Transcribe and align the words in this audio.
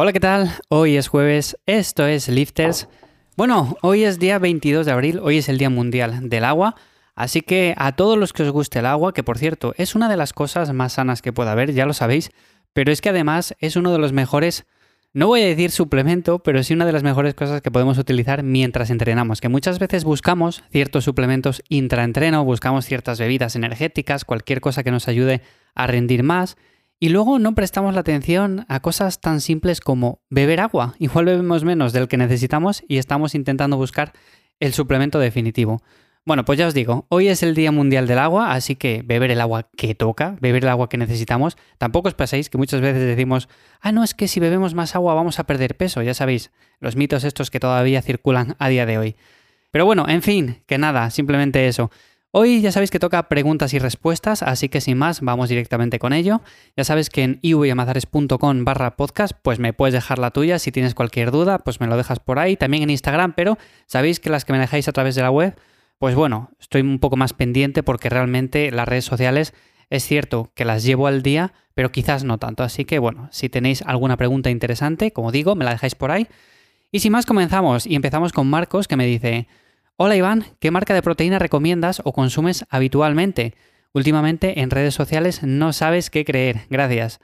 Hola, 0.00 0.12
¿qué 0.12 0.20
tal? 0.20 0.52
Hoy 0.68 0.96
es 0.96 1.08
jueves, 1.08 1.58
esto 1.66 2.06
es 2.06 2.28
Lifters. 2.28 2.86
Bueno, 3.36 3.76
hoy 3.82 4.04
es 4.04 4.20
día 4.20 4.38
22 4.38 4.86
de 4.86 4.92
abril, 4.92 5.18
hoy 5.20 5.38
es 5.38 5.48
el 5.48 5.58
Día 5.58 5.70
Mundial 5.70 6.28
del 6.28 6.44
Agua, 6.44 6.76
así 7.16 7.40
que 7.40 7.74
a 7.76 7.96
todos 7.96 8.16
los 8.16 8.32
que 8.32 8.44
os 8.44 8.50
guste 8.52 8.78
el 8.78 8.86
agua, 8.86 9.12
que 9.12 9.24
por 9.24 9.38
cierto 9.38 9.74
es 9.76 9.96
una 9.96 10.08
de 10.08 10.16
las 10.16 10.32
cosas 10.32 10.72
más 10.72 10.92
sanas 10.92 11.20
que 11.20 11.32
pueda 11.32 11.50
haber, 11.50 11.72
ya 11.72 11.84
lo 11.84 11.94
sabéis, 11.94 12.30
pero 12.72 12.92
es 12.92 13.00
que 13.00 13.08
además 13.08 13.56
es 13.58 13.74
uno 13.74 13.90
de 13.90 13.98
los 13.98 14.12
mejores, 14.12 14.66
no 15.14 15.26
voy 15.26 15.42
a 15.42 15.46
decir 15.46 15.72
suplemento, 15.72 16.44
pero 16.44 16.62
sí 16.62 16.74
una 16.74 16.86
de 16.86 16.92
las 16.92 17.02
mejores 17.02 17.34
cosas 17.34 17.60
que 17.60 17.72
podemos 17.72 17.98
utilizar 17.98 18.44
mientras 18.44 18.90
entrenamos, 18.90 19.40
que 19.40 19.48
muchas 19.48 19.80
veces 19.80 20.04
buscamos 20.04 20.62
ciertos 20.70 21.02
suplementos 21.02 21.60
intraentreno, 21.68 22.44
buscamos 22.44 22.84
ciertas 22.84 23.18
bebidas 23.18 23.56
energéticas, 23.56 24.24
cualquier 24.24 24.60
cosa 24.60 24.84
que 24.84 24.92
nos 24.92 25.08
ayude 25.08 25.42
a 25.74 25.88
rendir 25.88 26.22
más 26.22 26.56
y 27.00 27.10
luego 27.10 27.38
no 27.38 27.54
prestamos 27.54 27.94
la 27.94 28.00
atención 28.00 28.64
a 28.68 28.80
cosas 28.80 29.20
tan 29.20 29.40
simples 29.40 29.80
como 29.80 30.20
beber 30.30 30.60
agua. 30.60 30.94
Igual 30.98 31.26
bebemos 31.26 31.64
menos 31.64 31.92
del 31.92 32.08
que 32.08 32.16
necesitamos 32.16 32.82
y 32.88 32.98
estamos 32.98 33.34
intentando 33.34 33.76
buscar 33.76 34.12
el 34.58 34.72
suplemento 34.72 35.18
definitivo. 35.18 35.82
Bueno, 36.24 36.44
pues 36.44 36.58
ya 36.58 36.66
os 36.66 36.74
digo, 36.74 37.06
hoy 37.08 37.28
es 37.28 37.42
el 37.42 37.54
Día 37.54 37.72
Mundial 37.72 38.06
del 38.06 38.18
Agua, 38.18 38.52
así 38.52 38.76
que 38.76 39.02
beber 39.02 39.30
el 39.30 39.40
agua 39.40 39.70
que 39.76 39.94
toca, 39.94 40.36
beber 40.40 40.64
el 40.64 40.68
agua 40.68 40.88
que 40.90 40.98
necesitamos. 40.98 41.56
Tampoco 41.78 42.08
os 42.08 42.14
paséis 42.14 42.50
que 42.50 42.58
muchas 42.58 42.82
veces 42.82 43.02
decimos, 43.02 43.48
ah, 43.80 43.92
no, 43.92 44.04
es 44.04 44.12
que 44.12 44.28
si 44.28 44.38
bebemos 44.38 44.74
más 44.74 44.94
agua 44.94 45.14
vamos 45.14 45.38
a 45.38 45.44
perder 45.44 45.76
peso, 45.76 46.02
ya 46.02 46.12
sabéis, 46.12 46.50
los 46.80 46.96
mitos 46.96 47.24
estos 47.24 47.50
que 47.50 47.60
todavía 47.60 48.02
circulan 48.02 48.56
a 48.58 48.68
día 48.68 48.84
de 48.84 48.98
hoy. 48.98 49.16
Pero 49.70 49.86
bueno, 49.86 50.06
en 50.08 50.20
fin, 50.20 50.62
que 50.66 50.76
nada, 50.76 51.10
simplemente 51.10 51.66
eso. 51.66 51.90
Hoy 52.30 52.60
ya 52.60 52.72
sabéis 52.72 52.90
que 52.90 52.98
toca 52.98 53.26
preguntas 53.30 53.72
y 53.72 53.78
respuestas, 53.78 54.42
así 54.42 54.68
que 54.68 54.82
sin 54.82 54.98
más, 54.98 55.22
vamos 55.22 55.48
directamente 55.48 55.98
con 55.98 56.12
ello. 56.12 56.42
Ya 56.76 56.84
sabes 56.84 57.08
que 57.08 57.22
en 57.22 57.38
iuyamazares.com 57.40 58.64
barra 58.66 58.96
podcast, 58.96 59.32
pues 59.40 59.58
me 59.58 59.72
puedes 59.72 59.94
dejar 59.94 60.18
la 60.18 60.30
tuya. 60.30 60.58
Si 60.58 60.70
tienes 60.70 60.94
cualquier 60.94 61.30
duda, 61.30 61.60
pues 61.60 61.80
me 61.80 61.86
lo 61.86 61.96
dejas 61.96 62.20
por 62.20 62.38
ahí. 62.38 62.54
También 62.58 62.82
en 62.82 62.90
Instagram, 62.90 63.32
pero 63.32 63.56
sabéis 63.86 64.20
que 64.20 64.28
las 64.28 64.44
que 64.44 64.52
me 64.52 64.58
dejáis 64.58 64.86
a 64.88 64.92
través 64.92 65.14
de 65.14 65.22
la 65.22 65.30
web, 65.30 65.56
pues 65.98 66.14
bueno, 66.14 66.50
estoy 66.60 66.82
un 66.82 66.98
poco 66.98 67.16
más 67.16 67.32
pendiente 67.32 67.82
porque 67.82 68.10
realmente 68.10 68.70
las 68.72 68.86
redes 68.86 69.06
sociales 69.06 69.54
es 69.88 70.04
cierto 70.04 70.52
que 70.54 70.66
las 70.66 70.84
llevo 70.84 71.06
al 71.06 71.22
día, 71.22 71.54
pero 71.72 71.90
quizás 71.90 72.24
no 72.24 72.36
tanto. 72.36 72.62
Así 72.62 72.84
que 72.84 72.98
bueno, 72.98 73.30
si 73.32 73.48
tenéis 73.48 73.80
alguna 73.86 74.18
pregunta 74.18 74.50
interesante, 74.50 75.12
como 75.12 75.32
digo, 75.32 75.54
me 75.54 75.64
la 75.64 75.70
dejáis 75.70 75.94
por 75.94 76.10
ahí. 76.10 76.28
Y 76.92 77.00
sin 77.00 77.12
más, 77.12 77.24
comenzamos 77.24 77.86
y 77.86 77.94
empezamos 77.94 78.34
con 78.34 78.50
Marcos 78.50 78.86
que 78.86 78.96
me 78.96 79.06
dice... 79.06 79.48
Hola 80.00 80.14
Iván, 80.14 80.44
¿qué 80.60 80.70
marca 80.70 80.94
de 80.94 81.02
proteína 81.02 81.40
recomiendas 81.40 82.00
o 82.04 82.12
consumes 82.12 82.64
habitualmente? 82.70 83.56
Últimamente 83.92 84.60
en 84.60 84.70
redes 84.70 84.94
sociales 84.94 85.42
no 85.42 85.72
sabes 85.72 86.08
qué 86.08 86.24
creer. 86.24 86.60
Gracias. 86.70 87.18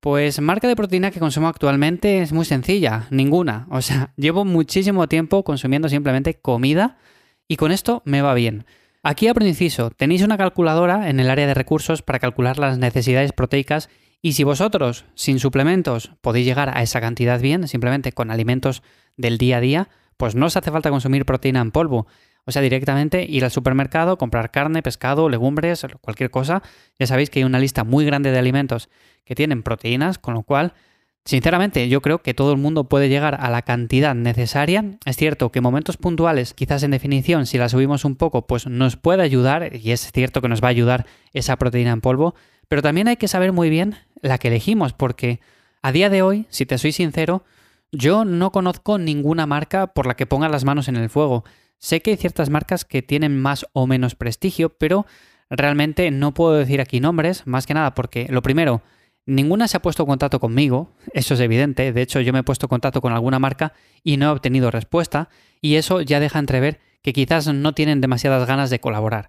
Pues 0.00 0.40
marca 0.40 0.66
de 0.66 0.76
proteína 0.76 1.10
que 1.10 1.20
consumo 1.20 1.48
actualmente 1.48 2.22
es 2.22 2.32
muy 2.32 2.46
sencilla, 2.46 3.06
ninguna. 3.10 3.66
O 3.68 3.82
sea, 3.82 4.14
llevo 4.16 4.46
muchísimo 4.46 5.08
tiempo 5.08 5.44
consumiendo 5.44 5.90
simplemente 5.90 6.40
comida 6.40 6.96
y 7.46 7.56
con 7.56 7.70
esto 7.70 8.00
me 8.06 8.22
va 8.22 8.32
bien. 8.32 8.64
Aquí 9.02 9.28
abro 9.28 9.46
inciso, 9.46 9.90
tenéis 9.90 10.22
una 10.22 10.38
calculadora 10.38 11.10
en 11.10 11.20
el 11.20 11.28
área 11.28 11.46
de 11.46 11.52
recursos 11.52 12.00
para 12.00 12.18
calcular 12.18 12.58
las 12.58 12.78
necesidades 12.78 13.34
proteicas 13.34 13.90
y 14.22 14.32
si 14.32 14.42
vosotros, 14.42 15.04
sin 15.16 15.38
suplementos, 15.38 16.12
podéis 16.22 16.46
llegar 16.46 16.74
a 16.74 16.80
esa 16.80 17.02
cantidad 17.02 17.38
bien, 17.38 17.68
simplemente 17.68 18.12
con 18.12 18.30
alimentos 18.30 18.82
del 19.18 19.36
día 19.36 19.58
a 19.58 19.60
día, 19.60 19.88
pues 20.20 20.34
no 20.34 20.46
os 20.46 20.56
hace 20.56 20.70
falta 20.70 20.90
consumir 20.90 21.24
proteína 21.24 21.62
en 21.62 21.70
polvo. 21.70 22.06
O 22.44 22.52
sea, 22.52 22.60
directamente 22.60 23.24
ir 23.24 23.42
al 23.42 23.50
supermercado, 23.50 24.18
comprar 24.18 24.50
carne, 24.50 24.82
pescado, 24.82 25.30
legumbres, 25.30 25.86
cualquier 26.02 26.30
cosa. 26.30 26.62
Ya 26.98 27.06
sabéis 27.06 27.30
que 27.30 27.38
hay 27.38 27.44
una 27.44 27.58
lista 27.58 27.84
muy 27.84 28.04
grande 28.04 28.30
de 28.30 28.38
alimentos 28.38 28.90
que 29.24 29.34
tienen 29.34 29.62
proteínas, 29.62 30.18
con 30.18 30.34
lo 30.34 30.42
cual, 30.42 30.74
sinceramente, 31.24 31.88
yo 31.88 32.02
creo 32.02 32.18
que 32.18 32.34
todo 32.34 32.52
el 32.52 32.58
mundo 32.58 32.84
puede 32.84 33.08
llegar 33.08 33.38
a 33.40 33.48
la 33.48 33.62
cantidad 33.62 34.14
necesaria. 34.14 34.84
Es 35.06 35.16
cierto 35.16 35.50
que 35.50 35.60
en 35.60 35.62
momentos 35.62 35.96
puntuales, 35.96 36.52
quizás 36.52 36.82
en 36.82 36.90
definición, 36.90 37.46
si 37.46 37.56
la 37.56 37.70
subimos 37.70 38.04
un 38.04 38.16
poco, 38.16 38.46
pues 38.46 38.66
nos 38.66 38.96
puede 38.96 39.22
ayudar, 39.22 39.74
y 39.74 39.92
es 39.92 40.12
cierto 40.12 40.42
que 40.42 40.48
nos 40.48 40.62
va 40.62 40.68
a 40.68 40.70
ayudar 40.70 41.06
esa 41.32 41.56
proteína 41.56 41.92
en 41.92 42.02
polvo, 42.02 42.34
pero 42.68 42.82
también 42.82 43.08
hay 43.08 43.16
que 43.16 43.26
saber 43.26 43.52
muy 43.52 43.70
bien 43.70 43.96
la 44.20 44.36
que 44.36 44.48
elegimos, 44.48 44.92
porque 44.92 45.40
a 45.80 45.92
día 45.92 46.10
de 46.10 46.20
hoy, 46.20 46.46
si 46.50 46.66
te 46.66 46.76
soy 46.76 46.92
sincero, 46.92 47.42
yo 47.92 48.24
no 48.24 48.52
conozco 48.52 48.98
ninguna 48.98 49.46
marca 49.46 49.88
por 49.88 50.06
la 50.06 50.14
que 50.14 50.26
ponga 50.26 50.48
las 50.48 50.64
manos 50.64 50.88
en 50.88 50.96
el 50.96 51.10
fuego. 51.10 51.44
Sé 51.78 52.00
que 52.02 52.12
hay 52.12 52.16
ciertas 52.16 52.50
marcas 52.50 52.84
que 52.84 53.02
tienen 53.02 53.40
más 53.40 53.66
o 53.72 53.86
menos 53.86 54.14
prestigio, 54.14 54.70
pero 54.70 55.06
realmente 55.48 56.10
no 56.10 56.34
puedo 56.34 56.54
decir 56.54 56.80
aquí 56.80 57.00
nombres, 57.00 57.46
más 57.46 57.66
que 57.66 57.74
nada 57.74 57.94
porque, 57.94 58.26
lo 58.30 58.42
primero, 58.42 58.82
ninguna 59.26 59.68
se 59.68 59.76
ha 59.76 59.82
puesto 59.82 60.02
en 60.02 60.08
contacto 60.08 60.40
conmigo, 60.40 60.92
eso 61.12 61.34
es 61.34 61.40
evidente, 61.40 61.92
de 61.92 62.02
hecho 62.02 62.20
yo 62.20 62.32
me 62.32 62.40
he 62.40 62.44
puesto 62.44 62.66
en 62.66 62.70
contacto 62.70 63.00
con 63.00 63.12
alguna 63.12 63.38
marca 63.38 63.72
y 64.02 64.16
no 64.16 64.26
he 64.26 64.28
obtenido 64.28 64.70
respuesta, 64.70 65.28
y 65.60 65.76
eso 65.76 66.00
ya 66.00 66.20
deja 66.20 66.38
entrever 66.38 66.80
que 67.02 67.12
quizás 67.12 67.46
no 67.52 67.72
tienen 67.74 68.00
demasiadas 68.00 68.46
ganas 68.46 68.70
de 68.70 68.80
colaborar. 68.80 69.28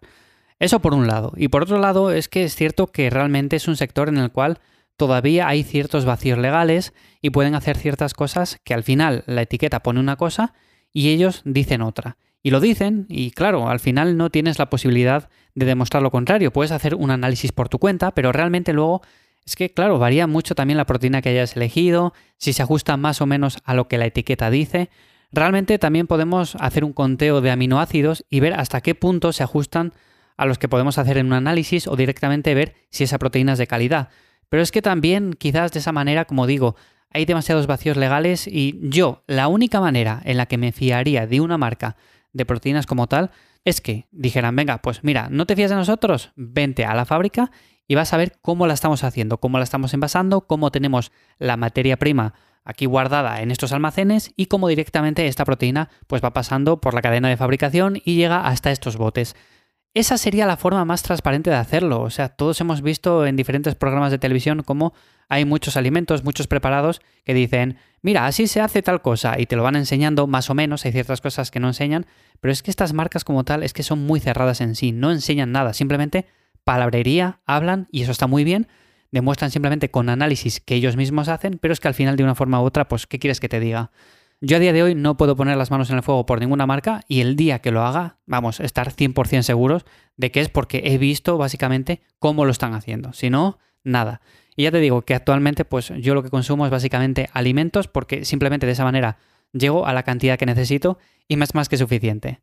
Eso 0.59 0.79
por 0.79 0.93
un 0.93 1.07
lado. 1.07 1.33
Y 1.37 1.47
por 1.47 1.63
otro 1.63 1.79
lado 1.79 2.11
es 2.11 2.27
que 2.27 2.43
es 2.43 2.55
cierto 2.55 2.87
que 2.87 3.09
realmente 3.09 3.55
es 3.55 3.67
un 3.67 3.77
sector 3.77 4.09
en 4.09 4.17
el 4.17 4.31
cual 4.31 4.59
todavía 5.01 5.47
hay 5.47 5.63
ciertos 5.63 6.05
vacíos 6.05 6.37
legales 6.37 6.93
y 7.23 7.31
pueden 7.31 7.55
hacer 7.55 7.75
ciertas 7.75 8.13
cosas 8.13 8.59
que 8.63 8.75
al 8.75 8.83
final 8.83 9.23
la 9.25 9.41
etiqueta 9.41 9.79
pone 9.79 9.99
una 9.99 10.15
cosa 10.15 10.53
y 10.93 11.09
ellos 11.09 11.41
dicen 11.43 11.81
otra. 11.81 12.17
Y 12.43 12.51
lo 12.51 12.59
dicen 12.59 13.07
y 13.09 13.31
claro, 13.31 13.67
al 13.67 13.79
final 13.79 14.15
no 14.15 14.29
tienes 14.29 14.59
la 14.59 14.69
posibilidad 14.69 15.27
de 15.55 15.65
demostrar 15.65 16.03
lo 16.03 16.11
contrario. 16.11 16.53
Puedes 16.53 16.71
hacer 16.71 16.93
un 16.93 17.09
análisis 17.09 17.51
por 17.51 17.67
tu 17.67 17.79
cuenta, 17.79 18.11
pero 18.11 18.31
realmente 18.31 18.73
luego 18.73 19.01
es 19.43 19.55
que, 19.55 19.73
claro, 19.73 19.97
varía 19.97 20.27
mucho 20.27 20.53
también 20.53 20.77
la 20.77 20.85
proteína 20.85 21.23
que 21.23 21.29
hayas 21.29 21.55
elegido, 21.55 22.13
si 22.37 22.53
se 22.53 22.61
ajusta 22.61 22.95
más 22.95 23.21
o 23.21 23.25
menos 23.25 23.57
a 23.65 23.73
lo 23.73 23.87
que 23.87 23.97
la 23.97 24.05
etiqueta 24.05 24.51
dice. 24.51 24.91
Realmente 25.31 25.79
también 25.79 26.05
podemos 26.05 26.53
hacer 26.59 26.83
un 26.83 26.93
conteo 26.93 27.41
de 27.41 27.49
aminoácidos 27.49 28.23
y 28.29 28.39
ver 28.39 28.53
hasta 28.53 28.81
qué 28.81 28.93
punto 28.93 29.33
se 29.33 29.41
ajustan 29.41 29.93
a 30.37 30.45
los 30.45 30.59
que 30.59 30.69
podemos 30.69 30.99
hacer 30.99 31.17
en 31.17 31.25
un 31.25 31.33
análisis 31.33 31.87
o 31.87 31.95
directamente 31.95 32.53
ver 32.53 32.75
si 32.91 33.03
esa 33.03 33.17
proteína 33.17 33.53
es 33.53 33.57
de 33.57 33.65
calidad. 33.65 34.09
Pero 34.51 34.63
es 34.63 34.73
que 34.73 34.81
también, 34.81 35.31
quizás 35.31 35.71
de 35.71 35.79
esa 35.79 35.93
manera, 35.93 36.25
como 36.25 36.45
digo, 36.45 36.75
hay 37.09 37.23
demasiados 37.23 37.67
vacíos 37.67 37.95
legales 37.95 38.47
y 38.47 38.77
yo, 38.81 39.23
la 39.25 39.47
única 39.47 39.79
manera 39.79 40.21
en 40.25 40.35
la 40.35 40.45
que 40.45 40.57
me 40.57 40.73
fiaría 40.73 41.25
de 41.25 41.39
una 41.39 41.57
marca 41.57 41.95
de 42.33 42.45
proteínas 42.45 42.85
como 42.85 43.07
tal 43.07 43.31
es 43.63 43.79
que 43.79 44.07
dijeran, 44.11 44.53
venga, 44.57 44.79
pues 44.79 45.05
mira, 45.05 45.29
no 45.31 45.45
te 45.45 45.55
fías 45.55 45.69
de 45.69 45.77
nosotros, 45.77 46.33
vente 46.35 46.83
a 46.83 46.93
la 46.93 47.05
fábrica 47.05 47.49
y 47.87 47.95
vas 47.95 48.11
a 48.11 48.17
ver 48.17 48.39
cómo 48.41 48.67
la 48.67 48.73
estamos 48.73 49.05
haciendo, 49.05 49.37
cómo 49.37 49.57
la 49.57 49.63
estamos 49.63 49.93
envasando, 49.93 50.41
cómo 50.41 50.69
tenemos 50.69 51.13
la 51.39 51.55
materia 51.55 51.95
prima 51.95 52.33
aquí 52.65 52.85
guardada 52.87 53.41
en 53.41 53.51
estos 53.51 53.71
almacenes 53.71 54.33
y 54.35 54.47
cómo 54.47 54.67
directamente 54.67 55.27
esta 55.27 55.45
proteína 55.45 55.89
pues 56.07 56.21
va 56.21 56.33
pasando 56.33 56.81
por 56.81 56.93
la 56.93 57.01
cadena 57.01 57.29
de 57.29 57.37
fabricación 57.37 58.01
y 58.03 58.15
llega 58.15 58.45
hasta 58.45 58.71
estos 58.71 58.97
botes. 58.97 59.33
Esa 59.93 60.17
sería 60.17 60.45
la 60.45 60.55
forma 60.55 60.85
más 60.85 61.03
transparente 61.03 61.49
de 61.49 61.57
hacerlo. 61.57 62.01
O 62.01 62.09
sea, 62.09 62.29
todos 62.29 62.61
hemos 62.61 62.81
visto 62.81 63.25
en 63.25 63.35
diferentes 63.35 63.75
programas 63.75 64.11
de 64.11 64.19
televisión 64.19 64.63
cómo 64.63 64.93
hay 65.27 65.43
muchos 65.43 65.75
alimentos, 65.75 66.23
muchos 66.23 66.47
preparados 66.47 67.01
que 67.25 67.33
dicen, 67.33 67.77
mira, 68.01 68.25
así 68.25 68.47
se 68.47 68.61
hace 68.61 68.81
tal 68.81 69.01
cosa 69.01 69.37
y 69.37 69.47
te 69.47 69.57
lo 69.57 69.63
van 69.63 69.75
enseñando 69.75 70.27
más 70.27 70.49
o 70.49 70.53
menos, 70.53 70.85
hay 70.85 70.93
ciertas 70.93 71.19
cosas 71.19 71.51
que 71.51 71.59
no 71.59 71.67
enseñan, 71.67 72.05
pero 72.39 72.53
es 72.53 72.63
que 72.63 72.71
estas 72.71 72.93
marcas 72.93 73.25
como 73.25 73.43
tal 73.43 73.63
es 73.63 73.73
que 73.73 73.83
son 73.83 74.05
muy 74.05 74.21
cerradas 74.21 74.61
en 74.61 74.75
sí, 74.75 74.93
no 74.93 75.11
enseñan 75.11 75.51
nada, 75.51 75.73
simplemente 75.73 76.25
palabrería, 76.63 77.41
hablan 77.45 77.87
y 77.91 78.03
eso 78.03 78.11
está 78.11 78.27
muy 78.27 78.45
bien, 78.45 78.67
demuestran 79.11 79.51
simplemente 79.51 79.91
con 79.91 80.07
análisis 80.07 80.61
que 80.61 80.75
ellos 80.75 80.95
mismos 80.95 81.27
hacen, 81.27 81.59
pero 81.61 81.73
es 81.73 81.81
que 81.81 81.89
al 81.89 81.93
final 81.93 82.15
de 82.15 82.23
una 82.23 82.35
forma 82.35 82.61
u 82.61 82.65
otra, 82.65 82.87
pues, 82.87 83.07
¿qué 83.07 83.19
quieres 83.19 83.41
que 83.41 83.49
te 83.49 83.59
diga? 83.59 83.91
Yo 84.43 84.57
a 84.57 84.59
día 84.59 84.73
de 84.73 84.81
hoy 84.81 84.95
no 84.95 85.17
puedo 85.17 85.35
poner 85.35 85.55
las 85.55 85.69
manos 85.69 85.91
en 85.91 85.97
el 85.97 86.01
fuego 86.01 86.25
por 86.25 86.39
ninguna 86.39 86.65
marca 86.65 87.01
y 87.07 87.21
el 87.21 87.35
día 87.35 87.59
que 87.59 87.69
lo 87.69 87.83
haga, 87.83 88.17
vamos, 88.25 88.59
a 88.59 88.63
estar 88.63 88.91
100% 88.91 89.43
seguros 89.43 89.85
de 90.17 90.31
que 90.31 90.41
es 90.41 90.49
porque 90.49 90.81
he 90.83 90.97
visto 90.97 91.37
básicamente 91.37 92.01
cómo 92.17 92.43
lo 92.45 92.51
están 92.51 92.73
haciendo. 92.73 93.13
Si 93.13 93.29
no, 93.29 93.59
nada. 93.83 94.21
Y 94.55 94.63
ya 94.63 94.71
te 94.71 94.79
digo 94.79 95.03
que 95.03 95.13
actualmente 95.13 95.63
pues 95.63 95.93
yo 95.99 96.15
lo 96.15 96.23
que 96.23 96.31
consumo 96.31 96.65
es 96.65 96.71
básicamente 96.71 97.29
alimentos 97.33 97.87
porque 97.87 98.25
simplemente 98.25 98.65
de 98.65 98.71
esa 98.71 98.83
manera 98.83 99.19
llego 99.53 99.85
a 99.85 99.93
la 99.93 100.01
cantidad 100.01 100.39
que 100.39 100.47
necesito 100.47 100.97
y 101.27 101.35
más 101.35 101.53
más 101.53 101.69
que 101.69 101.77
suficiente. 101.77 102.41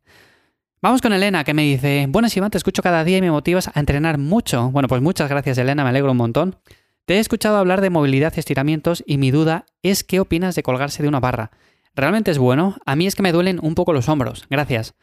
Vamos 0.81 1.01
con 1.01 1.11
Elena 1.11 1.43
que 1.43 1.53
me 1.53 1.63
dice, 1.63 2.05
buenas 2.07 2.35
Iván, 2.37 2.49
te 2.49 2.57
escucho 2.57 2.81
cada 2.81 3.03
día 3.03 3.17
y 3.17 3.21
me 3.21 3.29
motivas 3.29 3.69
a 3.73 3.77
entrenar 3.77 4.17
mucho. 4.17 4.71
Bueno, 4.71 4.87
pues 4.87 5.01
muchas 5.01 5.29
gracias 5.29 5.57
Elena, 5.57 5.83
me 5.83 5.89
alegro 5.89 6.11
un 6.11 6.17
montón. 6.17 6.59
Te 7.03 7.15
he 7.15 7.19
escuchado 7.19 7.57
hablar 7.57 7.81
de 7.81 7.89
movilidad 7.89 8.31
y 8.37 8.39
estiramientos 8.39 9.03
y 9.05 9.17
mi 9.17 9.31
duda 9.31 9.65
es 9.83 10.05
qué 10.05 10.21
opinas 10.21 10.55
de 10.55 10.63
colgarse 10.63 11.03
de 11.03 11.09
una 11.09 11.19
barra. 11.19 11.51
¿Realmente 11.95 12.31
es 12.31 12.37
bueno? 12.37 12.77
A 12.85 12.95
mí 12.95 13.07
es 13.07 13.15
que 13.15 13.23
me 13.23 13.31
duelen 13.31 13.59
un 13.61 13.75
poco 13.75 13.93
los 13.93 14.09
hombros. 14.09 14.45
Gracias. 14.49 14.95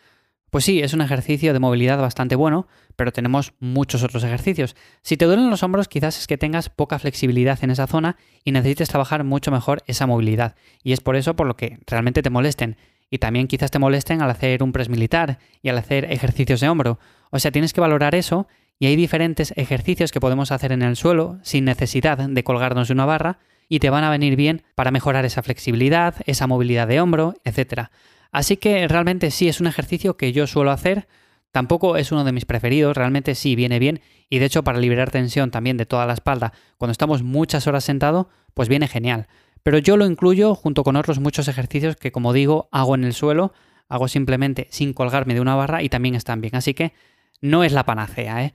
Pues 0.50 0.64
sí, 0.64 0.80
es 0.80 0.94
un 0.94 1.00
ejercicio 1.00 1.52
de 1.52 1.58
movilidad 1.58 1.98
bastante 1.98 2.36
bueno, 2.36 2.68
pero 2.94 3.12
tenemos 3.12 3.52
muchos 3.58 4.02
otros 4.02 4.22
ejercicios. 4.22 4.76
Si 5.02 5.16
te 5.16 5.24
duelen 5.24 5.50
los 5.50 5.62
hombros, 5.62 5.88
quizás 5.88 6.18
es 6.18 6.26
que 6.26 6.38
tengas 6.38 6.70
poca 6.70 6.98
flexibilidad 6.98 7.58
en 7.62 7.70
esa 7.70 7.86
zona 7.86 8.16
y 8.44 8.52
necesites 8.52 8.88
trabajar 8.88 9.24
mucho 9.24 9.50
mejor 9.50 9.82
esa 9.86 10.06
movilidad. 10.06 10.54
Y 10.82 10.92
es 10.92 11.00
por 11.00 11.16
eso 11.16 11.34
por 11.34 11.46
lo 11.46 11.56
que 11.56 11.78
realmente 11.86 12.22
te 12.22 12.30
molesten. 12.30 12.76
Y 13.10 13.18
también 13.18 13.48
quizás 13.48 13.70
te 13.70 13.78
molesten 13.78 14.22
al 14.22 14.30
hacer 14.30 14.62
un 14.62 14.72
press 14.72 14.88
militar 14.88 15.38
y 15.62 15.68
al 15.68 15.78
hacer 15.78 16.10
ejercicios 16.10 16.60
de 16.60 16.68
hombro. 16.68 16.98
O 17.30 17.38
sea, 17.38 17.50
tienes 17.50 17.72
que 17.72 17.80
valorar 17.80 18.14
eso 18.14 18.46
y 18.78 18.86
hay 18.86 18.96
diferentes 18.96 19.52
ejercicios 19.56 20.12
que 20.12 20.20
podemos 20.20 20.52
hacer 20.52 20.72
en 20.72 20.82
el 20.82 20.96
suelo 20.96 21.38
sin 21.42 21.64
necesidad 21.64 22.18
de 22.18 22.44
colgarnos 22.44 22.88
de 22.88 22.94
una 22.94 23.04
barra 23.04 23.38
y 23.68 23.78
te 23.80 23.90
van 23.90 24.04
a 24.04 24.10
venir 24.10 24.36
bien 24.36 24.62
para 24.74 24.90
mejorar 24.90 25.24
esa 25.24 25.42
flexibilidad, 25.42 26.14
esa 26.26 26.46
movilidad 26.46 26.86
de 26.88 27.00
hombro, 27.00 27.34
etc. 27.44 27.88
Así 28.30 28.56
que 28.56 28.86
realmente 28.88 29.30
sí 29.30 29.48
es 29.48 29.60
un 29.60 29.66
ejercicio 29.66 30.16
que 30.16 30.32
yo 30.32 30.46
suelo 30.46 30.70
hacer. 30.70 31.08
Tampoco 31.52 31.96
es 31.96 32.12
uno 32.12 32.24
de 32.24 32.32
mis 32.32 32.44
preferidos, 32.44 32.96
realmente 32.96 33.34
sí 33.34 33.56
viene 33.56 33.78
bien 33.78 34.00
y 34.28 34.38
de 34.38 34.46
hecho 34.46 34.62
para 34.62 34.78
liberar 34.78 35.10
tensión 35.10 35.50
también 35.50 35.76
de 35.76 35.86
toda 35.86 36.06
la 36.06 36.12
espalda 36.12 36.52
cuando 36.76 36.92
estamos 36.92 37.22
muchas 37.22 37.66
horas 37.66 37.84
sentado, 37.84 38.28
pues 38.52 38.68
viene 38.68 38.88
genial. 38.88 39.26
Pero 39.62 39.78
yo 39.78 39.96
lo 39.96 40.06
incluyo 40.06 40.54
junto 40.54 40.84
con 40.84 40.96
otros 40.96 41.18
muchos 41.18 41.48
ejercicios 41.48 41.96
que 41.96 42.12
como 42.12 42.32
digo 42.32 42.68
hago 42.72 42.94
en 42.94 43.04
el 43.04 43.14
suelo, 43.14 43.52
hago 43.88 44.08
simplemente 44.08 44.68
sin 44.70 44.92
colgarme 44.92 45.34
de 45.34 45.40
una 45.40 45.54
barra 45.54 45.82
y 45.82 45.88
también 45.88 46.14
están 46.14 46.40
bien. 46.40 46.56
Así 46.56 46.74
que 46.74 46.92
no 47.40 47.64
es 47.64 47.72
la 47.72 47.84
panacea, 47.84 48.44
¿eh? 48.44 48.54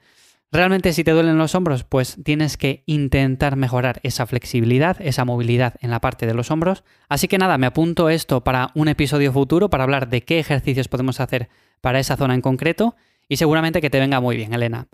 Realmente 0.52 0.92
si 0.92 1.02
te 1.02 1.12
duelen 1.12 1.38
los 1.38 1.54
hombros, 1.54 1.82
pues 1.82 2.18
tienes 2.22 2.58
que 2.58 2.82
intentar 2.84 3.56
mejorar 3.56 4.00
esa 4.02 4.26
flexibilidad, 4.26 4.98
esa 5.00 5.24
movilidad 5.24 5.76
en 5.80 5.90
la 5.90 5.98
parte 5.98 6.26
de 6.26 6.34
los 6.34 6.50
hombros. 6.50 6.84
Así 7.08 7.26
que 7.26 7.38
nada, 7.38 7.56
me 7.56 7.64
apunto 7.64 8.10
esto 8.10 8.44
para 8.44 8.70
un 8.74 8.88
episodio 8.88 9.32
futuro 9.32 9.70
para 9.70 9.84
hablar 9.84 10.10
de 10.10 10.20
qué 10.20 10.38
ejercicios 10.38 10.88
podemos 10.88 11.20
hacer 11.20 11.48
para 11.80 12.00
esa 12.00 12.18
zona 12.18 12.34
en 12.34 12.42
concreto 12.42 12.96
y 13.28 13.38
seguramente 13.38 13.80
que 13.80 13.88
te 13.88 13.98
venga 13.98 14.20
muy 14.20 14.36
bien, 14.36 14.52
Elena. 14.52 14.88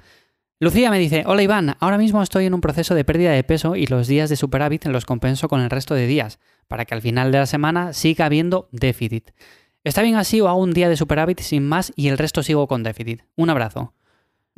Lucía 0.60 0.92
me 0.92 0.98
dice, 1.00 1.24
hola 1.26 1.42
Iván, 1.42 1.76
ahora 1.80 1.98
mismo 1.98 2.22
estoy 2.22 2.46
en 2.46 2.54
un 2.54 2.60
proceso 2.60 2.94
de 2.94 3.04
pérdida 3.04 3.32
de 3.32 3.42
peso 3.42 3.74
y 3.74 3.88
los 3.88 4.06
días 4.06 4.30
de 4.30 4.36
superávit 4.36 4.86
los 4.86 5.06
compenso 5.06 5.48
con 5.48 5.60
el 5.60 5.70
resto 5.70 5.94
de 5.94 6.06
días, 6.06 6.38
para 6.68 6.84
que 6.84 6.94
al 6.94 7.02
final 7.02 7.32
de 7.32 7.38
la 7.38 7.46
semana 7.46 7.94
siga 7.94 8.26
habiendo 8.26 8.68
déficit. 8.70 9.30
¿Está 9.82 10.02
bien 10.02 10.14
así 10.14 10.40
o 10.40 10.48
hago 10.48 10.60
un 10.60 10.72
día 10.72 10.88
de 10.88 10.96
superávit 10.96 11.40
sin 11.40 11.66
más 11.66 11.92
y 11.96 12.08
el 12.08 12.18
resto 12.18 12.44
sigo 12.44 12.68
con 12.68 12.84
déficit? 12.84 13.22
Un 13.34 13.50
abrazo. 13.50 13.94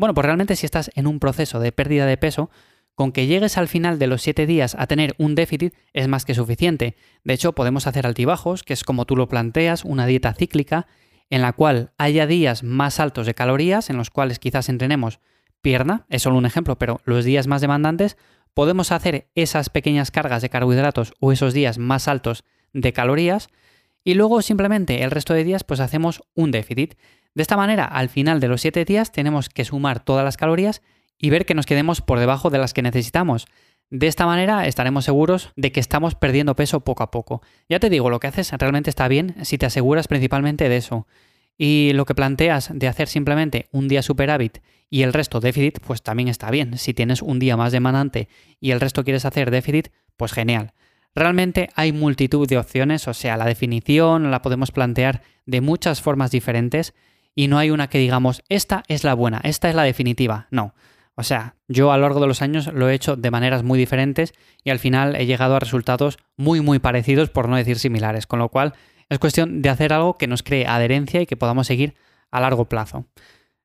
Bueno, 0.00 0.14
pues 0.14 0.25
realmente 0.25 0.56
si 0.56 0.64
estás 0.64 0.91
en 0.94 1.06
un 1.06 1.20
proceso 1.20 1.61
de 1.61 1.73
pérdida 1.73 2.06
de 2.06 2.17
peso, 2.17 2.49
con 2.94 3.12
que 3.12 3.26
llegues 3.26 3.58
al 3.58 3.69
final 3.69 3.99
de 3.99 4.06
los 4.06 4.23
7 4.23 4.47
días 4.47 4.75
a 4.79 4.87
tener 4.87 5.14
un 5.19 5.35
déficit 5.35 5.75
es 5.93 6.08
más 6.08 6.25
que 6.25 6.35
suficiente. 6.35 6.97
De 7.23 7.35
hecho, 7.35 7.52
podemos 7.52 7.87
hacer 7.87 8.06
altibajos, 8.06 8.62
que 8.62 8.73
es 8.73 8.82
como 8.82 9.05
tú 9.05 9.14
lo 9.14 9.29
planteas, 9.29 9.85
una 9.85 10.06
dieta 10.06 10.32
cíclica, 10.32 10.87
en 11.29 11.43
la 11.43 11.52
cual 11.52 11.93
haya 11.99 12.26
días 12.26 12.62
más 12.62 12.99
altos 12.99 13.26
de 13.26 13.35
calorías, 13.35 13.91
en 13.91 13.99
los 13.99 14.08
cuales 14.08 14.38
quizás 14.38 14.70
entrenemos 14.70 15.20
pierna, 15.61 16.06
es 16.08 16.23
solo 16.23 16.38
un 16.38 16.46
ejemplo, 16.46 16.79
pero 16.79 17.03
los 17.05 17.26
días 17.26 17.46
más 17.46 17.61
demandantes, 17.61 18.17
podemos 18.55 18.93
hacer 18.93 19.29
esas 19.35 19.69
pequeñas 19.69 20.11
cargas 20.11 20.41
de 20.41 20.49
carbohidratos 20.49 21.12
o 21.20 21.31
esos 21.31 21.53
días 21.53 21.76
más 21.76 22.08
altos 22.08 22.44
de 22.73 22.94
calorías, 22.94 23.50
y 24.03 24.14
luego 24.14 24.41
simplemente 24.41 25.03
el 25.03 25.11
resto 25.11 25.35
de 25.35 25.44
días 25.44 25.62
pues 25.62 25.79
hacemos 25.79 26.23
un 26.35 26.53
déficit. 26.53 26.94
De 27.35 27.43
esta 27.43 27.56
manera, 27.56 27.85
al 27.85 28.09
final 28.09 28.41
de 28.41 28.49
los 28.49 28.61
7 28.61 28.85
días 28.85 29.12
tenemos 29.12 29.49
que 29.49 29.65
sumar 29.65 30.05
todas 30.05 30.25
las 30.25 30.37
calorías 30.37 30.82
y 31.19 31.31
ver 31.31 31.47
que 31.47 31.55
nos 31.55 31.67
quedemos 31.67 32.00
por 32.00 32.19
debajo 32.19 32.50
de 32.50 32.59
las 32.59 32.75
que 32.75 32.82
necesitamos. 32.82 33.47
De 33.91 34.06
esta 34.06 34.27
manera 34.27 34.67
estaremos 34.67 35.05
seguros 35.05 35.53
de 35.56 35.73
que 35.73 35.81
estamos 35.81 36.15
perdiendo 36.15 36.56
peso 36.56 36.81
poco 36.81 37.03
a 37.03 37.11
poco. 37.11 37.43
Ya 37.69 37.81
te 37.81 37.91
digo, 37.91 38.11
lo 38.11 38.21
que 38.21 38.29
haces 38.29 38.53
realmente 38.53 38.91
está 38.91 39.09
bien 39.09 39.37
si 39.43 39.59
te 39.59 39.67
aseguras 39.67 40.09
principalmente 40.09 40.69
de 40.69 40.77
eso. 40.77 41.06
Y 41.59 41.93
lo 41.93 42.06
que 42.06 42.15
planteas 42.15 42.71
de 42.73 42.88
hacer 42.88 43.09
simplemente 43.09 43.69
un 43.71 43.87
día 43.87 44.03
superávit 44.03 44.59
y 44.88 45.03
el 45.03 45.12
resto 45.12 45.41
déficit, 45.41 45.81
pues 45.81 46.03
también 46.03 46.29
está 46.29 46.50
bien. 46.50 46.79
Si 46.79 46.94
tienes 46.94 47.21
un 47.21 47.38
día 47.38 47.56
más 47.56 47.71
demandante 47.71 48.29
y 48.61 48.71
el 48.71 48.81
resto 48.81 49.05
quieres 49.05 49.25
hacer 49.25 49.50
déficit, 49.50 49.88
pues 50.17 50.32
genial. 50.32 50.73
Realmente 51.15 51.69
hay 51.75 51.93
multitud 51.93 52.49
de 52.49 52.59
opciones, 52.59 53.09
o 53.09 53.15
sea, 53.15 53.37
la 53.37 53.44
definición 53.44 54.31
la 54.31 54.43
podemos 54.43 54.71
plantear 54.71 55.23
de 55.44 55.61
muchas 55.61 56.00
formas 56.00 56.31
diferentes 56.31 56.94
y 57.35 57.49
no 57.49 57.59
hay 57.59 57.71
una 57.71 57.88
que 57.88 57.99
digamos, 57.99 58.43
esta 58.49 58.82
es 58.88 59.05
la 59.05 59.15
buena, 59.15 59.41
esta 59.44 59.69
es 59.69 59.75
la 59.75 59.82
definitiva. 59.82 60.47
No. 60.50 60.75
O 61.15 61.23
sea, 61.23 61.56
yo 61.69 61.93
a 61.93 61.97
lo 61.97 62.05
largo 62.05 62.21
de 62.21 62.27
los 62.27 62.41
años 62.41 62.73
lo 62.73 62.88
he 62.88 62.94
hecho 62.94 63.17
de 63.17 63.31
maneras 63.31 63.62
muy 63.62 63.79
diferentes 63.79 64.32
y 64.65 64.71
al 64.71 64.79
final 64.79 65.17
he 65.17 65.27
llegado 65.27 65.56
a 65.56 65.61
resultados 65.61 66.19
muy 66.37 66.61
muy 66.61 66.79
parecidos, 66.79 67.31
por 67.31 67.49
no 67.49 67.56
decir 67.56 67.79
similares, 67.79 68.27
con 68.27 68.38
lo 68.38 68.49
cual 68.49 68.75
es 69.09 69.19
cuestión 69.19 69.61
de 69.61 69.69
hacer 69.69 69.93
algo 69.93 70.17
que 70.17 70.27
nos 70.27 70.43
cree 70.43 70.67
adherencia 70.67 71.21
y 71.21 71.27
que 71.27 71.37
podamos 71.37 71.67
seguir 71.67 71.94
a 72.31 72.41
largo 72.41 72.69
plazo. 72.69 73.06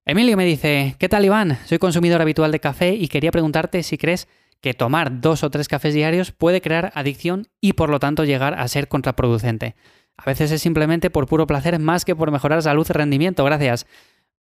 Emilio 0.05 0.37
me 0.37 0.45
dice, 0.45 0.95
¿qué 0.99 1.09
tal 1.09 1.25
Iván? 1.25 1.57
Soy 1.65 1.77
consumidor 1.79 2.21
habitual 2.21 2.51
de 2.51 2.59
café 2.59 2.93
y 2.93 3.07
quería 3.07 3.31
preguntarte 3.31 3.83
si 3.83 3.97
crees 3.97 4.27
que 4.61 4.73
tomar 4.73 5.21
dos 5.21 5.43
o 5.43 5.49
tres 5.49 5.67
cafés 5.67 5.93
diarios 5.93 6.31
puede 6.31 6.61
crear 6.61 6.91
adicción 6.95 7.47
y 7.61 7.73
por 7.73 7.89
lo 7.89 7.99
tanto 7.99 8.23
llegar 8.23 8.53
a 8.59 8.67
ser 8.67 8.87
contraproducente. 8.87 9.75
A 10.17 10.25
veces 10.25 10.51
es 10.51 10.61
simplemente 10.61 11.09
por 11.09 11.27
puro 11.27 11.47
placer 11.47 11.77
más 11.79 12.05
que 12.05 12.15
por 12.15 12.31
mejorar 12.31 12.61
salud 12.61 12.87
y 12.89 12.93
rendimiento, 12.93 13.43
gracias. 13.43 13.85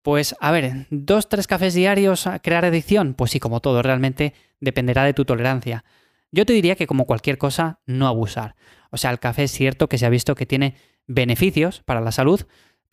Pues 0.01 0.35
a 0.39 0.51
ver, 0.51 0.87
dos, 0.89 1.29
tres 1.29 1.47
cafés 1.47 1.73
diarios 1.73 2.27
a 2.27 2.39
crear 2.39 2.65
adicción, 2.65 3.13
pues 3.13 3.31
sí, 3.31 3.39
como 3.39 3.61
todo, 3.61 3.81
realmente 3.81 4.33
dependerá 4.59 5.03
de 5.03 5.13
tu 5.13 5.25
tolerancia. 5.25 5.85
Yo 6.31 6.45
te 6.45 6.53
diría 6.53 6.75
que 6.75 6.87
como 6.87 7.05
cualquier 7.05 7.37
cosa, 7.37 7.79
no 7.85 8.07
abusar. 8.07 8.55
O 8.91 8.97
sea, 8.97 9.11
el 9.11 9.19
café 9.19 9.43
es 9.43 9.51
cierto 9.51 9.87
que 9.87 9.97
se 9.97 10.05
ha 10.05 10.09
visto 10.09 10.35
que 10.35 10.45
tiene 10.45 10.75
beneficios 11.07 11.81
para 11.85 12.01
la 12.01 12.11
salud, 12.11 12.41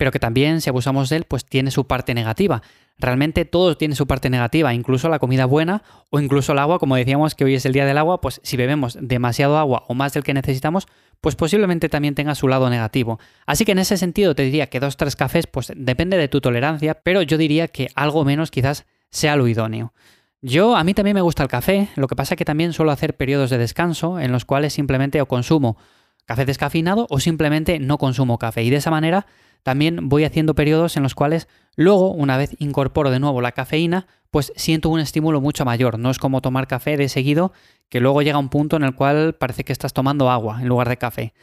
pero 0.01 0.13
que 0.13 0.19
también 0.19 0.63
si 0.63 0.71
abusamos 0.71 1.11
de 1.11 1.17
él, 1.17 1.25
pues 1.25 1.45
tiene 1.45 1.71
su 1.71 1.87
parte 1.87 2.15
negativa. 2.15 2.63
Realmente 2.97 3.45
todo 3.45 3.77
tiene 3.77 3.95
su 3.95 4.07
parte 4.07 4.31
negativa, 4.31 4.73
incluso 4.73 5.11
la 5.11 5.19
comida 5.19 5.45
buena 5.45 5.83
o 6.09 6.21
incluso 6.21 6.53
el 6.53 6.59
agua, 6.59 6.79
como 6.79 6.97
decíamos 6.97 7.35
que 7.35 7.45
hoy 7.45 7.55
es 7.55 7.67
el 7.67 7.75
día 7.75 7.85
del 7.85 7.99
agua, 7.99 8.23
pues 8.23 8.41
si 8.43 8.57
bebemos 8.57 8.97
demasiado 8.99 9.59
agua 9.59 9.85
o 9.89 9.95
más 9.95 10.15
del 10.15 10.23
que 10.23 10.33
necesitamos, 10.33 10.89
pues 11.21 11.37
posiblemente 11.37 11.91
también 11.91 12.15
tenga 12.15 12.35
su 12.35 12.49
lado 12.49 12.71
negativo. 12.71 13.21
Así 13.45 13.67
que 13.67 13.73
en 13.73 13.79
ese 13.79 13.99
sentido 13.99 14.35
te 14.35 14.43
diría 14.43 14.69
que 14.69 14.81
dos 14.81 14.97
tres 14.97 15.17
cafés, 15.17 15.47
pues 15.47 15.71
depende 15.77 16.17
de 16.17 16.29
tu 16.29 16.41
tolerancia, 16.41 16.95
pero 16.95 17.21
yo 17.21 17.37
diría 17.37 17.69
que 17.69 17.89
algo 17.95 18.25
menos 18.25 18.51
quizás 18.51 18.87
sea 19.11 19.37
lo 19.37 19.49
idóneo. 19.49 19.93
Yo, 20.41 20.77
a 20.77 20.83
mí 20.83 20.95
también 20.95 21.15
me 21.15 21.21
gusta 21.21 21.43
el 21.43 21.51
café, 21.51 21.91
lo 21.97 22.09
que 22.09 22.17
pasa 22.17 22.33
es 22.33 22.39
que 22.39 22.47
también 22.47 22.73
suelo 22.73 22.91
hacer 22.91 23.19
periodos 23.19 23.51
de 23.51 23.59
descanso 23.59 24.19
en 24.19 24.33
los 24.33 24.47
cuales 24.47 24.73
simplemente 24.73 25.21
o 25.21 25.27
consumo 25.27 25.77
café 26.25 26.47
descafeinado 26.47 27.07
o 27.11 27.21
simplemente 27.21 27.79
no 27.81 27.99
consumo 27.99 28.39
café. 28.39 28.63
Y 28.63 28.71
de 28.71 28.77
esa 28.77 28.91
manera 28.91 29.27
también 29.63 30.09
voy 30.09 30.25
haciendo 30.25 30.55
periodos 30.55 30.97
en 30.97 31.03
los 31.03 31.15
cuales 31.15 31.49
luego, 31.77 32.11
una 32.13 32.37
vez 32.37 32.57
incorporo 32.59 33.11
de 33.11 33.21
nuevo 33.21 33.41
la 33.41 33.53
cafeína, 33.53 34.07
pues 34.31 34.53
siento 34.57 34.89
un 34.89 35.01
estímulo 35.01 35.41
mucho 35.41 35.65
mayor. 35.65 35.99
No 35.99 36.11
es 36.11 36.19
como 36.19 36.41
tomar 36.41 36.67
café 36.67 36.97
de 36.97 37.09
seguido, 37.09 37.53
que 37.89 38.01
luego 38.01 38.23
llega 38.23 38.39
un 38.39 38.49
punto 38.49 38.77
en 38.77 38.85
el 38.85 38.95
cual 38.95 39.35
parece 39.35 39.65
que 39.65 39.73
estás 39.73 39.93
tomando 39.93 40.31
agua 40.31 40.61
en 40.61 40.69
lugar 40.69 40.89
de 40.89 40.97
café. 40.97 41.35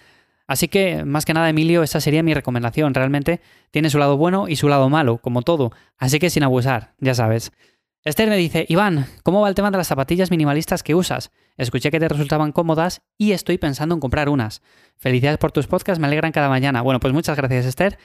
Así 0.48 0.70
que, 0.70 1.04
más 1.04 1.26
que 1.26 1.34
nada, 1.34 1.50
Emilio, 1.50 1.84
esa 1.84 2.00
sería 2.00 2.24
mi 2.24 2.34
recomendación. 2.34 2.94
Realmente 2.94 3.42
tiene 3.72 3.90
su 3.90 3.98
lado 3.98 4.16
bueno 4.16 4.48
y 4.48 4.56
su 4.56 4.70
lado 4.70 4.90
malo, 4.90 5.18
como 5.18 5.42
todo. 5.42 5.74
Así 5.98 6.20
que 6.20 6.30
sin 6.30 6.44
abusar, 6.44 6.94
ya 7.00 7.14
sabes. 7.14 7.52
Esther 8.04 8.30
me 8.30 8.38
dice, 8.38 8.66
Iván, 8.70 9.08
¿cómo 9.24 9.42
va 9.42 9.50
el 9.50 9.56
tema 9.56 9.72
de 9.72 9.78
las 9.78 9.88
zapatillas 9.88 10.32
minimalistas 10.32 10.82
que 10.82 10.96
usas? 10.96 11.32
Escuché 11.58 11.92
que 11.92 12.00
te 12.00 12.08
resultaban 12.08 12.52
cómodas 12.52 13.02
y 13.18 13.32
estoy 13.32 13.58
pensando 13.58 13.96
en 13.96 14.00
comprar 14.00 14.30
unas. 14.30 14.62
Felicidades 14.96 15.40
por 15.40 15.52
tus 15.52 15.68
podcasts, 15.68 16.00
me 16.00 16.08
alegran 16.08 16.32
cada 16.32 16.50
mañana. 16.50 16.82
Bueno, 16.82 17.00
pues 17.00 17.14
muchas 17.14 17.36
gracias 17.36 17.66
Esther. 17.66 17.98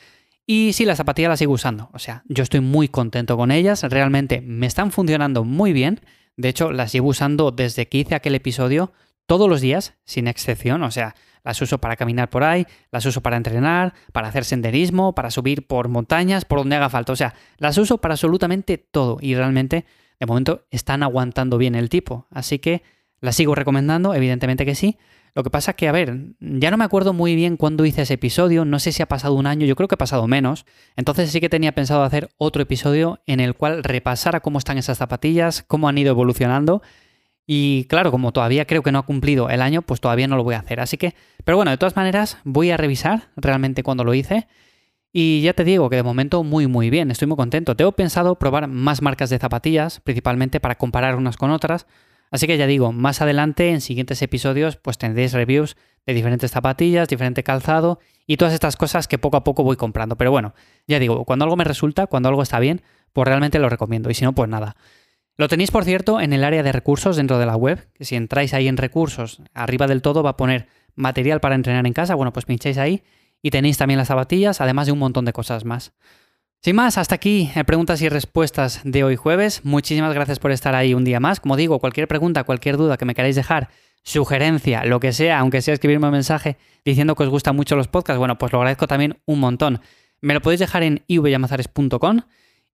Y 0.47 0.73
sí, 0.73 0.85
las 0.85 0.99
zapatillas 0.99 1.29
las 1.29 1.39
sigo 1.39 1.53
usando. 1.53 1.89
O 1.93 1.99
sea, 1.99 2.25
yo 2.27 2.43
estoy 2.43 2.61
muy 2.61 2.89
contento 2.89 3.37
con 3.37 3.51
ellas. 3.51 3.85
Realmente 3.85 4.41
me 4.41 4.67
están 4.67 4.91
funcionando 4.91 5.45
muy 5.45 5.73
bien. 5.73 6.01
De 6.37 6.49
hecho, 6.49 6.73
las 6.73 6.93
llevo 6.93 7.09
usando 7.09 7.51
desde 7.53 7.89
que 7.89 7.99
hice 7.99 8.15
aquel 8.15 8.35
episodio 8.35 8.93
todos 9.27 9.49
los 9.49 9.61
días, 9.61 9.95
sin 10.05 10.27
excepción. 10.27 10.83
O 10.83 10.91
sea, 10.91 11.15
las 11.45 11.61
uso 11.61 11.79
para 11.79 11.97
caminar 11.97 12.31
por 12.31 12.45
ahí, 12.45 12.67
las 12.91 13.05
uso 13.07 13.21
para 13.21 13.37
entrenar, 13.37 13.95
para 14.13 14.29
hacer 14.29 14.45
senderismo, 14.45 15.15
para 15.15 15.31
subir 15.31 15.67
por 15.67 15.89
montañas, 15.89 16.45
por 16.45 16.59
donde 16.59 16.77
haga 16.77 16.89
falta. 16.89 17.13
O 17.13 17.17
sea, 17.17 17.35
las 17.59 17.79
uso 17.79 17.99
para 17.99 18.15
absolutamente 18.15 18.79
todo 18.79 19.19
y 19.21 19.35
realmente 19.35 19.85
de 20.21 20.27
momento 20.27 20.67
están 20.71 21.03
aguantando 21.03 21.59
bien 21.59 21.75
el 21.75 21.89
tipo. 21.89 22.27
Así 22.31 22.59
que 22.59 22.83
las 23.21 23.37
sigo 23.37 23.55
recomendando, 23.55 24.15
evidentemente 24.15 24.65
que 24.65 24.75
sí. 24.75 24.99
Lo 25.35 25.43
que 25.43 25.51
pasa 25.51 25.71
es 25.71 25.77
que, 25.79 25.89
a 25.89 25.93
ver, 25.93 26.35
ya 26.41 26.71
no 26.71 26.77
me 26.77 26.85
acuerdo 26.85 27.15
muy 27.15 27.35
bien 27.35 27.57
cuándo 27.57 27.87
hice 27.87 28.03
ese 28.03 28.15
episodio, 28.15 28.67
no 28.67 28.79
sé 28.79 28.93
si 28.93 29.03
ha 29.03 29.07
pasado 29.07 29.35
un 29.35 29.47
año, 29.47 29.67
yo 29.67 29.77
creo 29.77 29.89
que 29.89 29.95
ha 29.95 29.99
pasado 29.99 30.29
menos. 30.29 30.67
Entonces 30.95 31.31
sí 31.31 31.41
que 31.41 31.49
tenía 31.49 31.73
pensado 31.73 32.03
hacer 32.03 32.29
otro 32.37 32.63
episodio 32.63 33.21
en 33.27 33.41
el 33.41 33.55
cual 33.55 33.83
repasara 33.83 34.41
cómo 34.41 34.59
están 34.59 34.77
esas 34.77 34.99
zapatillas, 34.99 35.65
cómo 35.67 35.89
han 35.89 35.97
ido 35.97 36.11
evolucionando 36.11 36.83
y 37.47 37.85
claro, 37.85 38.11
como 38.11 38.33
todavía 38.33 38.67
creo 38.67 38.83
que 38.83 38.93
no 38.93 38.99
ha 39.01 39.07
cumplido 39.07 39.51
el 39.51 39.63
año, 39.63 39.83
pues 39.83 40.01
todavía 40.01 40.29
no 40.29 40.37
lo 40.37 40.45
voy 40.45 40.55
a 40.55 40.61
hacer. 40.61 40.81
Así 40.81 40.97
que, 40.97 41.15
pero 41.45 41.57
bueno, 41.57 41.71
de 41.71 41.79
todas 41.79 41.97
maneras, 41.97 42.39
voy 42.45 42.71
a 42.71 42.77
revisar 42.77 43.31
realmente 43.37 43.83
cuando 43.83 44.05
lo 44.05 44.15
hice. 44.15 44.47
Y 45.13 45.43
ya 45.43 45.53
te 45.53 45.65
digo 45.65 45.91
que 45.91 45.97
de 45.97 46.03
momento 46.03 46.43
muy 46.43 46.67
muy 46.67 46.89
bien, 46.89 47.11
estoy 47.11 47.29
muy 47.29 47.37
contento. 47.37 47.77
Tengo 47.77 47.93
pensado 47.93 48.39
probar 48.39 48.67
más 48.69 49.03
marcas 49.03 49.29
de 49.29 49.39
zapatillas, 49.39 50.01
principalmente 50.01 50.61
para 50.61 50.77
comparar 50.77 51.17
unas 51.17 51.37
con 51.37 51.51
otras. 51.51 51.87
Así 52.31 52.47
que 52.47 52.57
ya 52.57 52.67
digo, 52.67 52.93
más 52.93 53.21
adelante 53.21 53.71
en 53.71 53.83
siguientes 53.83 54.23
episodios 54.23 54.77
pues 54.77 54.97
tendréis 54.97 55.35
reviews 55.35 55.77
de 56.07 56.15
diferentes 56.15 56.51
zapatillas, 56.51 57.09
diferente 57.09 57.43
calzado 57.43 58.01
y 58.27 58.39
todas 58.39 58.55
estas 58.55 58.77
cosas 58.77 59.07
que 59.07 59.19
poco 59.19 59.37
a 59.37 59.45
poco 59.45 59.63
voy 59.65 59.77
comprando. 59.77 60.17
Pero 60.17 60.31
bueno, 60.31 60.55
ya 60.87 60.99
digo, 60.99 61.27
cuando 61.27 61.45
algo 61.45 61.57
me 61.57 61.65
resulta, 61.65 62.07
cuando 62.07 62.31
algo 62.31 62.43
está 62.43 62.59
bien, 62.59 62.81
pues 63.13 63.29
realmente 63.29 63.59
lo 63.59 63.69
recomiendo. 63.69 64.09
Y 64.11 64.15
si 64.15 64.25
no, 64.25 64.33
pues 64.33 64.49
nada. 64.49 64.77
Lo 65.37 65.49
tenéis, 65.49 65.71
por 65.71 65.85
cierto, 65.85 66.21
en 66.21 66.33
el 66.33 66.45
área 66.45 66.63
de 66.63 66.73
recursos 66.73 67.17
dentro 67.17 67.39
de 67.39 67.47
la 67.47 67.57
web, 67.57 67.89
que 67.95 68.05
si 68.05 68.17
entráis 68.17 68.53
ahí 68.55 68.69
en 68.69 68.77
recursos, 68.77 69.43
arriba 69.55 69.87
del 69.87 70.03
todo 70.03 70.23
va 70.23 70.31
a 70.31 70.37
poner 70.37 70.69
material 70.95 71.41
para 71.41 71.55
entrenar 71.55 71.87
en 71.87 71.93
casa, 71.95 72.15
bueno, 72.15 72.33
pues 72.33 72.45
pincháis 72.45 72.79
ahí 72.79 73.03
y 73.41 73.51
tenéis 73.51 73.79
también 73.79 73.99
las 73.99 74.09
zapatillas, 74.09 74.61
además 74.61 74.87
de 74.87 74.93
un 74.93 74.99
montón 74.99 75.25
de 75.25 75.33
cosas 75.33 75.65
más. 75.65 75.93
Sin 76.61 76.77
más, 76.77 76.97
hasta 76.97 77.17
aquí 77.17 77.51
eh, 77.57 77.65
preguntas 77.65 78.01
y 78.03 78.09
respuestas 78.09 78.83
de 78.85 79.03
hoy 79.03 79.17
jueves. 79.17 79.65
Muchísimas 79.65 80.15
gracias 80.15 80.39
por 80.39 80.53
estar 80.53 80.77
ahí 80.77 80.95
un 80.95 81.03
día 81.03 81.19
más. 81.19 81.41
Como 81.41 81.57
digo, 81.57 81.81
cualquier 81.81 82.07
pregunta, 82.07 82.45
cualquier 82.45 82.77
duda 82.77 82.97
que 82.97 83.05
me 83.05 83.17
queráis 83.17 83.35
dejar, 83.35 83.69
sugerencia, 84.05 84.85
lo 84.85 85.01
que 85.01 85.13
sea, 85.13 85.41
aunque 85.41 85.61
sea 85.61 85.75
escribirme 85.75 86.07
un 86.07 86.13
mensaje 86.13 86.57
diciendo 86.85 87.17
que 87.17 87.25
os 87.25 87.31
gustan 87.31 87.57
mucho 87.57 87.75
los 87.75 87.89
podcasts, 87.89 88.19
bueno, 88.19 88.39
pues 88.39 88.53
lo 88.53 88.59
agradezco 88.59 88.87
también 88.87 89.19
un 89.27 89.41
montón. 89.41 89.81
Me 90.21 90.35
lo 90.35 90.41
podéis 90.41 90.61
dejar 90.61 90.85
en 90.85 91.03
ivyamazares.com 91.09 92.21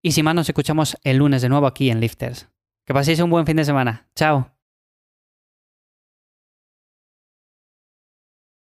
y 0.01 0.11
sin 0.11 0.25
más 0.25 0.35
nos 0.35 0.49
escuchamos 0.49 0.97
el 1.03 1.17
lunes 1.17 1.41
de 1.41 1.49
nuevo 1.49 1.67
aquí 1.67 1.89
en 1.89 1.99
Lifters. 1.99 2.49
Que 2.85 2.93
paséis 2.93 3.19
un 3.19 3.29
buen 3.29 3.45
fin 3.45 3.57
de 3.57 3.65
semana. 3.65 4.09
Chao. 4.15 4.58